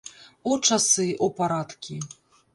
О, 0.51 0.55
часы, 0.67 1.05
о, 1.27 1.29
парадкі! 1.41 2.01